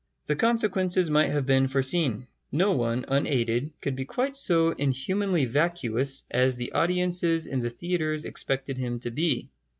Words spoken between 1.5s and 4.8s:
foreseen. No one unaided, could be quite so